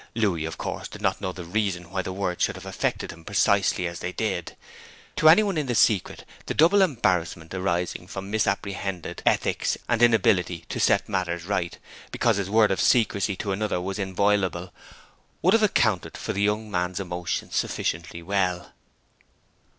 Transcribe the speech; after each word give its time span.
Louis, 0.15 0.45
of 0.45 0.57
course, 0.57 0.87
did 0.87 1.03
not 1.03 1.21
know 1.21 1.31
the 1.31 1.43
reason 1.45 1.91
why 1.91 2.01
the 2.01 2.11
words 2.11 2.43
should 2.43 2.55
have 2.55 2.65
affected 2.65 3.11
him 3.11 3.23
precisely 3.23 3.85
as 3.85 3.99
they 3.99 4.11
did; 4.11 4.57
to 5.15 5.29
any 5.29 5.43
one 5.43 5.59
in 5.59 5.67
the 5.67 5.75
secret 5.75 6.25
the 6.47 6.55
double 6.55 6.81
embarrassment 6.81 7.53
arising 7.53 8.07
from 8.07 8.31
misapprehended 8.31 9.21
ethics 9.27 9.77
and 9.87 10.01
inability 10.01 10.65
to 10.69 10.79
set 10.79 11.07
matters 11.07 11.43
right, 11.45 11.77
because 12.09 12.37
his 12.37 12.49
word 12.49 12.71
of 12.71 12.81
secrecy 12.81 13.35
to 13.35 13.51
another 13.51 13.79
was 13.79 13.99
inviolable, 13.99 14.73
would 15.43 15.53
have 15.53 15.61
accounted 15.61 16.17
for 16.17 16.33
the 16.33 16.41
young 16.41 16.71
man's 16.71 16.99
emotion 16.99 17.51
sufficiently 17.51 18.23
well. 18.23 18.71